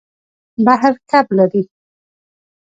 [0.65, 1.63] بحر کب لري.